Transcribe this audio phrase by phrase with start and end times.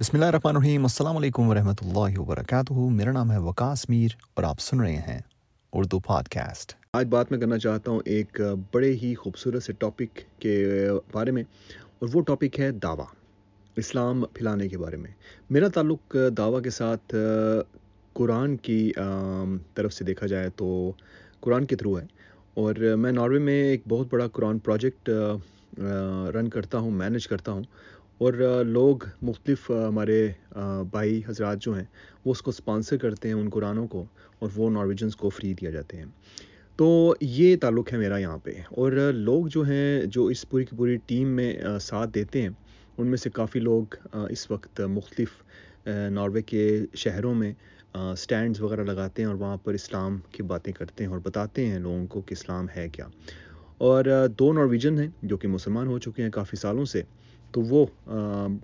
[0.00, 4.44] بسم اللہ الرحمن الرحیم۔ السلام علیکم ورحمۃ اللہ وبرکاتہ۔ میرا نام ہے وکاس میر اور
[4.44, 5.18] آپ سن رہے ہیں
[5.72, 8.40] اردو پاڈ کاسٹ آج بات میں کرنا چاہتا ہوں ایک
[8.72, 10.54] بڑے ہی خوبصورت سے ٹاپک کے
[11.12, 11.42] بارے میں،
[11.98, 13.06] اور وہ ٹاپک ہے دعویٰ،
[13.76, 15.10] اسلام پھیلانے کے بارے میں۔
[15.50, 17.14] میرا تعلق دعویٰ کے ساتھ
[18.16, 18.80] قرآن کی
[19.74, 20.70] طرف سے دیکھا جائے تو
[21.40, 22.06] قرآن کے تھرو ہے۔
[22.54, 25.10] اور میں ناروے میں ایک بہت بڑا قرآن پروجیکٹ
[26.34, 27.62] رن کرتا ہوں مینج کرتا ہوں۔
[28.20, 28.32] اور
[28.66, 30.28] لوگ مختلف ہمارے
[30.90, 31.84] بھائی حضرات جو ہیں،
[32.24, 34.04] وہ اس کو اسپانسر کرتے ہیں ان قرآنوں کو
[34.38, 36.04] اور وہ نارویجنس کو فری دیا جاتے ہیں۔
[36.76, 40.76] تو یہ تعلق ہے میرا یہاں پہ۔ اور لوگ جو ہیں، جو اس پوری کی
[40.76, 42.48] پوری ٹیم میں ساتھ دیتے ہیں،
[42.98, 43.94] ان میں سے کافی لوگ
[44.30, 45.30] اس وقت مختلف
[46.10, 47.52] ناروے کے شہروں میں
[48.16, 51.78] سٹینڈز وغیرہ لگاتے ہیں اور وہاں پر اسلام کی باتیں کرتے ہیں اور بتاتے ہیں
[51.78, 53.06] لوگوں کو کہ اسلام ہے کیا۔
[53.78, 54.04] اور
[54.38, 57.02] دو نارویجن ہیں جو کہ مسلمان ہو چکے ہیں کافی سالوں سے۔
[57.52, 57.86] تو وہ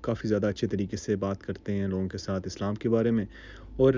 [0.02, 3.24] کافی زیادہ اچھے طریقے سے بات کرتے ہیں لوگوں کے ساتھ اسلام کے بارے میں۔
[3.76, 3.92] اور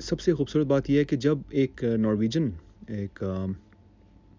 [0.00, 2.50] سب سے خوبصورت بات یہ ہے کہ جب ایک نارویجن،
[2.88, 3.22] ایک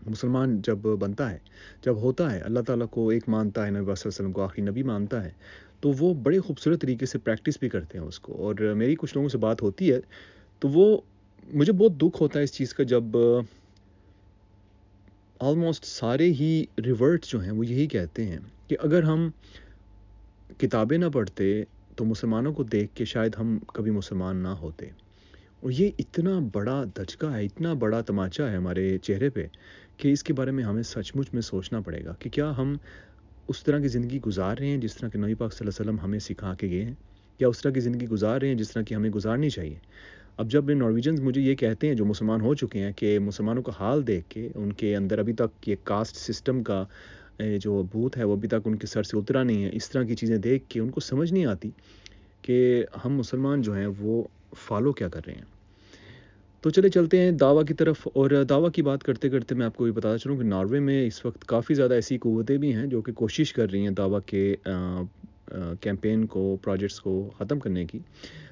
[0.08, 1.38] مسلمان جب بنتا ہے،
[1.86, 4.44] جب ہوتا ہے، اللہ تعالیٰ کو ایک مانتا ہے، نبی صلی اللہ علیہ وسلم کو
[4.44, 5.30] آخری نبی مانتا ہے،
[5.80, 9.14] تو وہ بڑے خوبصورت طریقے سے پریکٹس بھی کرتے ہیں اس کو۔ اور میری کچھ
[9.16, 10.00] لوگوں سے بات ہوتی ہے،
[10.60, 10.98] تو وہ،
[11.54, 13.04] مجھے بہت دکھ ہوتا ہے اس چیز کا جب،
[15.40, 19.30] آلموسٹ سارے ہی ریورٹس جو ہیں وہ یہی کہتے ہیں کہ اگر ہم
[20.58, 21.64] کتابیں نہ پڑھتے
[21.96, 24.86] تو مسلمانوں کو دیکھ کے شاید ہم کبھی مسلمان نہ ہوتے۔
[25.60, 29.48] اور یہ اتنا بڑا دھچکا ہے، اتنا بڑا تماچا ہے ہمارے چہرے پہ
[29.98, 32.76] کہ اس کے بارے میں ہمیں سچ مچ میں سوچنا پڑے گا کہ کیا ہم
[33.48, 35.92] اس طرح کی زندگی گزار رہے ہیں جس طرح کہ نبی پاک صلی اللہ علیہ
[35.92, 36.94] وسلم ہمیں سکھا کے گئے ہیں؟
[37.38, 39.76] کیا اس طرح کی زندگی گزار رہے ہیں جس طرح کی ہمیں گزارنی چاہیے؟
[40.38, 43.72] اب جب نارویجنز مجھے یہ کہتے ہیں، جو مسلمان ہو چکے ہیں، کہ مسلمانوں کا
[43.80, 46.86] حال دیکھ کے، ان کے اندر ابھی تک یہ کاسٹ سسٹم کا
[47.38, 50.04] جو بھوت ہے وہ ابھی تک ان کے سر سے اترا نہیں ہے۔ اس طرح
[50.04, 51.70] کی چیزیں دیکھ کے ان کو سمجھ نہیں آتی
[52.42, 54.24] کہ ہم مسلمان جو ہیں وہ
[54.58, 55.52] فالو کیا کر رہے ہیں۔
[56.64, 59.76] تو چلے چلتے ہیں دعویٰ کی طرف اور دعویٰ کی بات کرتے کرتے میں آپ
[59.78, 62.86] کو یہ بتا چلوں کہ ناروے میں اس وقت کافی زیادہ ایسی قوتیں بھی ہیں
[62.86, 64.56] جو کہ کوشش کر رہی ہیں دعویٰ کے
[65.82, 68.00] کیمپین کو، پروجیکٹس کو ختم کرنے کی،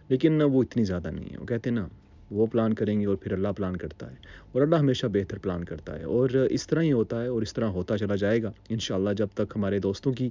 [0.08, 1.88] لیکن وہ اتنی زیادہ نہیں ہے وہ کہتے ہیں نا
[2.32, 4.16] وہ پلان کریں گے اور پھر اللہ پلان کرتا ہے
[4.52, 7.54] اور اللہ ہمیشہ بہتر پلان کرتا ہے اور اس طرح ہی ہوتا ہے اور اس
[7.54, 10.30] طرح ہوتا چلا جائے گا انشاءاللہ جب تک ہمارے دوستوں کی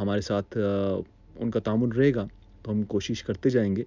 [0.00, 0.58] ہمارے ساتھ
[1.36, 2.26] ان کا تعامل رہے گا
[2.62, 3.84] تو ہم کوشش کرتے جائیں گے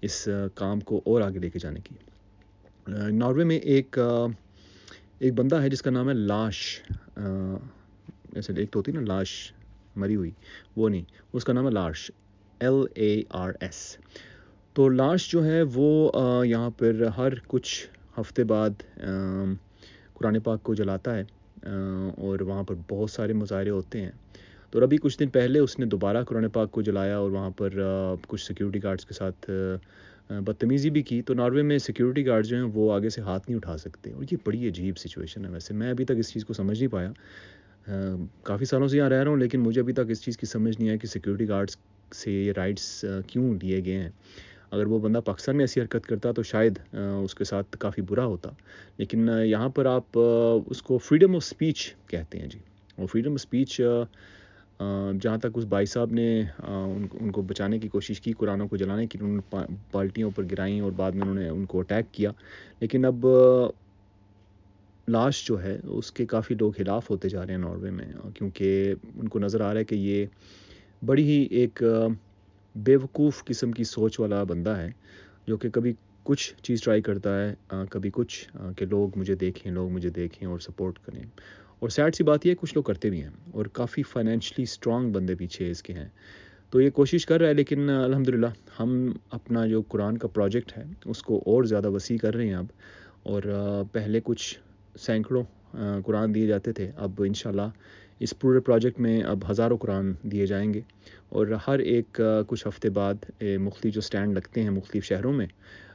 [0.00, 1.94] اس کام کو اور آگے لے کے جانے کی۔
[3.12, 3.98] ناروے میں ایک
[5.18, 6.58] ایک بندہ ہے جس کا نام ہے لاش۔
[7.16, 9.30] ایسے ایک تو ہوتی نا، لاش
[9.96, 10.30] مری ہوئی،
[10.76, 11.02] وہ نہیں،
[11.32, 12.10] اس کا نام ہے لاش
[12.60, 13.96] ایل اے آر ایس
[14.76, 16.10] تو لاش جو ہے وہ
[16.46, 17.86] یہاں پر ہر کچھ
[18.20, 18.70] ہفتے بعد
[20.14, 21.22] قرآن پاک کو جلاتا ہے
[22.16, 24.10] اور وہاں پر بہت سارے مظاہرے ہوتے ہیں۔
[24.70, 27.68] تو ابھی کچھ دن پہلے اس نے دوبارہ قرآن پاک کو جلایا اور وہاں پر
[28.28, 29.50] کچھ سیکیورٹی گارڈز کے ساتھ
[30.44, 33.56] بدتمیزی بھی کی۔ تو ناروے میں سیکیورٹی گارڈ جو ہیں وہ آگے سے ہاتھ نہیں
[33.56, 36.52] اٹھا سکتے۔ اور یہ بڑی عجیب سچویشن ہے ویسے۔ میں ابھی تک اس چیز کو
[36.52, 37.12] سمجھ نہیں پایا۔
[38.42, 40.76] کافی سالوں سے یہاں رہ رہا ہوں، لیکن مجھے ابھی تک اس چیز کی سمجھ
[40.78, 41.76] نہیں آئی کہ سیکیورٹی گارڈز
[42.14, 44.10] سے یہ رائٹس کیوں لیے گئے ہیں۔
[44.70, 48.24] اگر وہ بندہ پاکستان میں ایسی حرکت کرتا تو شاید اس کے ساتھ کافی برا
[48.24, 48.50] ہوتا۔
[48.98, 50.18] لیکن یہاں پر آپ
[50.66, 52.58] اس کو فریڈم آف اسپیچ کہتے ہیں جی۔
[52.96, 53.80] اور فریڈم آف اسپیچ
[55.22, 59.06] جہاں تک اس بھائی صاحب نے ان کو بچانے کی کوشش کی، قرآنوں کو جلانے
[59.06, 59.58] کی، انہوں نے
[59.92, 62.30] بالٹیوں پر گرائیں اور بعد میں انہوں نے ان کو اٹیک کیا۔
[62.80, 63.26] لیکن اب
[65.08, 68.94] لاش جو ہے، اس کے کافی لوگ خلاف ہوتے جا رہے ہیں ناروے میں، کیونکہ
[69.14, 70.26] ان کو نظر آ رہا ہے کہ یہ
[71.06, 71.82] بڑی ہی ایک
[72.76, 74.90] بے وقوف قسم کی سوچ والا بندہ ہے،
[75.46, 75.92] جو کہ کبھی
[76.22, 77.54] کچھ چیز ٹرائی کرتا ہے
[77.90, 81.22] کبھی کچھ کہ لوگ مجھے دیکھیں، لوگ مجھے دیکھیں اور سپورٹ کریں۔
[81.78, 85.12] اور سیڈ سی بات یہ ہے، کچھ لوگ کرتے بھی ہیں اور کافی فائنینشلی اسٹرانگ
[85.12, 86.08] بندے پیچھے اس کے ہیں۔
[86.70, 88.46] تو یہ کوشش کر رہا ہے، لیکن الحمد للہ
[88.80, 92.54] ہم اپنا جو قرآن کا پروجیکٹ ہے، اس کو اور زیادہ وسیع کر رہے ہیں
[92.54, 92.66] اب۔
[93.22, 93.42] اور
[93.92, 94.58] پہلے کچھ
[94.98, 95.42] سینکڑوں
[96.04, 97.68] قرآن دیے جاتے تھے۔ اب انشاءاللہ
[98.20, 100.80] اس پورے پروجیکٹ میں اب ہزاروں قرآن دیے جائیں گے۔
[101.28, 105.46] اور ہر ایک کچھ ہفتے بعد مختلف جو سٹینڈ لگتے ہیں مختلف شہروں میں،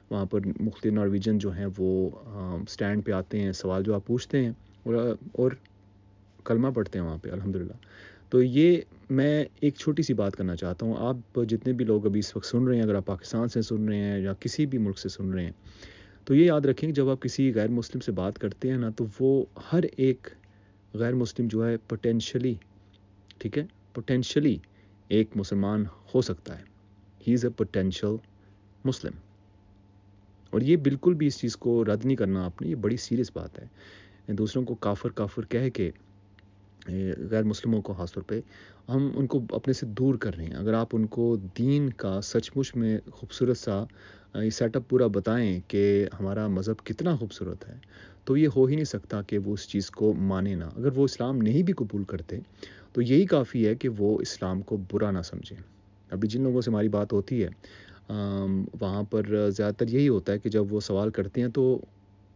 [0.09, 2.09] وہاں پر مختلف نارویجن جو ہیں وہ
[2.69, 4.51] سٹینڈ پہ آتے ہیں، سوال جو آپ پوچھتے ہیں،
[4.83, 4.95] اور
[5.33, 5.51] اور
[6.45, 7.73] کلمہ پڑھتے ہیں وہاں پہ الحمد للہ
[8.29, 12.19] تو یہ میں ایک چھوٹی سی بات کرنا چاہتا ہوں۔ آپ جتنے بھی لوگ ابھی
[12.19, 14.77] اس وقت سن رہے ہیں، اگر آپ پاکستان سے سن رہے ہیں یا کسی بھی
[14.77, 15.51] ملک سے سن رہے ہیں
[16.25, 18.89] تو یہ یاد رکھیں کہ جب آپ کسی غیر مسلم سے بات کرتے ہیں نا،
[18.89, 20.27] تو وہ ہر ایک
[20.93, 22.53] غیر مسلم جو ہے پوٹینشلی
[23.37, 24.57] ٹھیک ہے پوٹینشلی
[25.07, 26.63] ایک مسلمان ہو سکتا ہے۔
[27.27, 28.15] ہی از اے پوٹینشیل
[28.85, 29.13] مسلم
[30.49, 33.31] اور یہ بالکل بھی اس چیز کو رد نہیں کرنا آپ نے، یہ بڑی سیریس
[33.33, 35.91] بات ہے۔ دوسروں کو کافر کافر کہہ کے
[37.31, 38.39] غیر مسلموں کو خاص طور پہ،
[38.89, 42.19] ہم ان کو اپنے سے دور کر رہے ہیں۔ اگر آپ ان کو دین کا
[42.23, 43.83] سچ مچ میں خوبصورت سا
[44.35, 45.83] یہ سیٹ اپ پورا بتائیں کہ
[46.19, 47.75] ہمارا مذہب کتنا خوبصورت ہے،
[48.25, 51.05] تو یہ ہو ہی نہیں سکتا کہ وہ اس چیز کو مانے نہ۔ اگر وہ
[51.05, 52.39] اسلام نہیں بھی قبول کرتے،
[52.93, 55.57] تو یہی کافی ہے کہ وہ اسلام کو برا نہ سمجھیں۔
[56.11, 57.49] ابھی جن لوگوں سے ہماری بات ہوتی ہے
[58.79, 61.63] وہاں پر زیادہ تر یہی ہوتا ہے کہ جب وہ سوال کرتے ہیں تو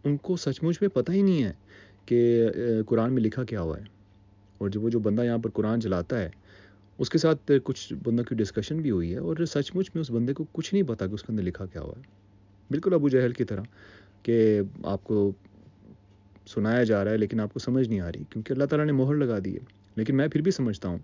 [0.04, 1.52] ان کو سچ مچ میں پتہ ہی نہیں ہے
[2.06, 2.48] کہ
[2.88, 3.84] قرآن میں لکھا کیا ہوا ہے۔
[4.58, 6.30] اور جب وہ جو بندہ یہاں پر قرآن چلاتا ہے،
[6.98, 10.12] اس کے ساتھ کچھ بندوں کی ڈسکشن بھی ہوئی ہے اور سچ مچ میں اس
[10.12, 12.02] بندے کو کچھ نہیں پتا کہ اس کے اندر لکھا کیا ہوا ہے۔
[12.70, 13.62] بالکل ابو جہل کی طرح
[14.24, 15.32] کہ آپ کو
[16.48, 18.92] سنایا جا رہا ہے لیکن آپ کو سمجھ نہیں آ رہی، کیونکہ اللہ تعالیٰ نے
[18.92, 19.60] مہر لگا دی ہے۔
[19.96, 20.98] لیکن میں پھر بھی سمجھتا ہوں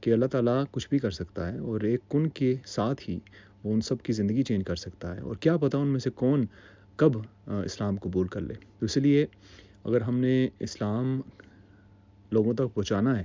[0.00, 3.18] کہ اللہ تعالیٰ کچھ بھی کر سکتا ہے اور ایک کن کے ساتھ ہی
[3.64, 6.10] وہ ان سب کی زندگی چینج کر سکتا ہے۔ اور کیا پتہ ان میں سے
[6.10, 6.44] کون
[6.96, 7.10] کب
[7.46, 9.26] اسلام قبول کر لے۔ تو اس لیے
[9.84, 11.20] اگر ہم نے اسلام
[12.30, 13.24] لوگوں تک پہنچانا ہے،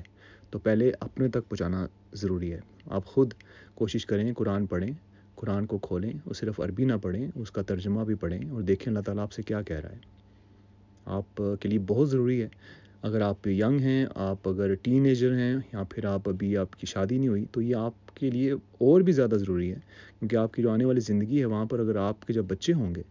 [0.50, 2.60] تو پہلے اپنے تک پہنچانا ضروری ہے۔
[2.90, 3.34] آپ خود
[3.76, 4.92] کوشش کریں قرآن پڑھیں،
[5.36, 8.94] قرآن کو کھولیں اور صرف عربی نہ پڑھیں، اس کا ترجمہ بھی پڑھیں اور دیکھیں
[8.94, 9.98] اللہ تعالیٰ آپ سے کیا کہہ رہا ہے۔
[11.06, 12.48] آپ کے لیے بہت ضروری ہے۔
[13.02, 16.88] اگر آپ ینگ ہیں، آپ اگر ٹین ایجر ہیں یا پھر آپ ابھی آپ کی
[16.88, 19.78] شادی نہیں ہوئی، تو یہ آپ کے لیے اور بھی زیادہ ضروری ہے۔
[20.20, 22.74] کیونکہ آپ کی جو آنے والی زندگی ہے، وہاں پر اگر آپ کے جب بچے
[22.74, 23.02] ہوں گے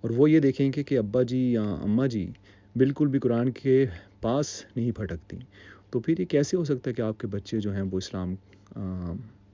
[0.00, 2.30] اور وہ یہ دیکھیں گے کہ ابا جی یا اماں جی
[2.76, 3.86] بالکل بھی قرآن کے
[4.20, 5.36] پاس نہیں پھٹکتی
[5.90, 8.34] تو پھر یہ کیسے ہو سکتا ہے کہ آپ کے بچے جو ہیں وہ اسلام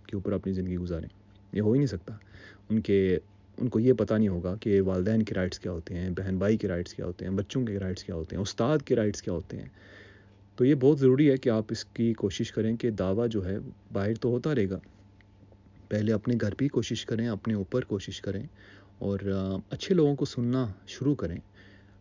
[0.07, 1.09] کے اوپر اپنی زندگی گزاریں؟
[1.53, 2.15] یہ ہو ہی نہیں سکتا۔
[2.71, 3.19] ان کے،
[3.59, 6.57] ان کو یہ پتہ نہیں ہوگا کہ والدین کے رائٹس کیا ہوتے ہیں، بہن بھائی
[6.57, 9.35] کے رائٹس کیا ہوتے ہیں، بچوں کے رائٹس کیا ہوتے ہیں، استاد کے رائٹس کیا
[9.35, 9.69] ہوتے ہیں۔
[10.57, 13.59] تو یہ بہت ضروری ہے کہ آپ اس کی کوشش کریں کہ دعویٰ جو ہے
[13.93, 14.79] باہر تو ہوتا رہے گا۔
[15.89, 18.47] پہلے اپنے گھر بھی کوشش کریں، اپنے اوپر کوشش کریں
[18.99, 19.19] اور
[19.71, 21.39] اچھے لوگوں کو سننا شروع کریں۔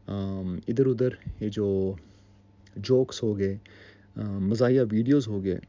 [0.08, 1.10] ادھر ادھر
[1.40, 1.96] یہ جو
[2.76, 3.58] جوکس ہو گئے
[4.22, 5.60] مزاحیہ ویڈیوز ہو گئے۔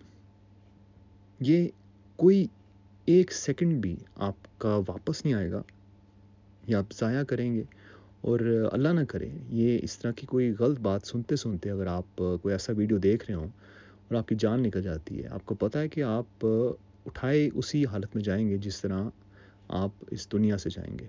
[1.41, 1.69] یہ
[2.17, 2.47] کوئی
[3.05, 5.63] ایک سیکنڈ بھی آپ کا واپس نہیں آئے گا
[6.67, 7.63] یا آپ ضائع کریں گے۔
[8.21, 12.17] اور اللہ نہ کرے، یہ اس طرح کی کوئی غلط بات سنتے سنتے اگر آپ
[12.17, 13.49] کوئی ایسا ویڈیو دیکھ رہے ہوں
[14.09, 16.47] اور آپ کی جان نکل جاتی ہے، آپ کو پتہ ہے کہ آپ
[17.07, 19.03] اٹھائے اسی حالت میں جائیں گے جس طرح
[19.69, 21.07] آپ اس دنیا سے جائیں گے۔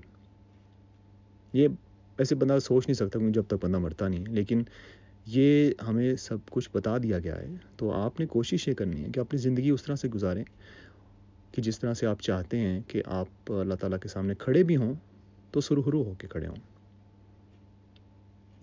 [1.54, 1.68] یہ
[2.18, 4.64] ایسے بندہ سوچ نہیں سکتا کیونکہ جب تک بندہ مرتا نہیں ہے، لیکن
[5.28, 7.48] یہ ہمیں سب کچھ بتا دیا گیا ہے۔
[7.78, 10.44] تو آپ نے کوشش یہ کرنی ہے کہ اپنی زندگی اس طرح سے گزاریں
[11.52, 14.76] کہ جس طرح سے آپ چاہتے ہیں کہ آپ اللہ تعالیٰ کے سامنے کھڑے بھی
[14.76, 14.94] ہوں
[15.52, 16.56] تو سرخرو ہو کے کھڑے ہوں۔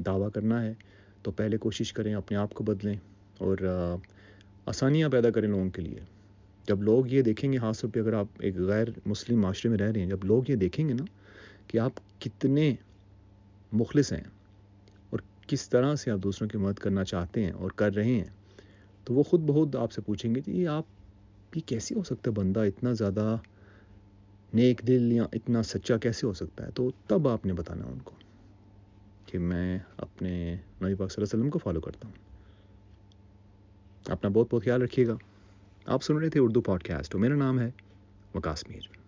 [0.03, 0.75] دعویٰ کرنا ہے
[1.23, 2.97] تو پہلے کوشش کریں اپنے آپ کو بدلیں
[3.39, 3.59] اور
[4.67, 6.01] آسانیاں پیدا کریں لوگوں کے لیے۔
[6.69, 9.79] جب لوگ یہ دیکھیں گے، خاص طور پہ اگر آپ ایک غیر مسلم معاشرے میں
[9.79, 11.05] رہ رہے ہیں، جب لوگ یہ دیکھیں گے نا
[11.67, 12.75] کہ آپ کتنے
[13.73, 14.21] مخلص ہیں
[15.47, 18.25] کس طرح سے آپ دوسروں کی مدد کرنا چاہتے ہیں اور کر رہے ہیں،
[19.05, 20.85] تو وہ خود بہت آپ سے پوچھیں گے کہ یہ آپ
[21.51, 23.37] بھی کیسے ہو سکتا ہے بندہ؟ اتنا زیادہ
[24.55, 27.99] نیک دل یا اتنا سچا کیسے ہو سکتا ہے؟ تو تب آپ نے بتانا ان
[27.99, 28.17] کو
[29.27, 32.15] کہ میں اپنے نبی پاک صلی اللہ علیہ وسلم کو فالو کرتا ہوں۔
[34.09, 35.17] اپنا بہت بہت خیال رکھیے گا۔
[35.87, 37.71] آپ سن رہے تھے اردو پوڈ کاسٹ میرا نام ہے
[38.35, 39.04] وکاس میر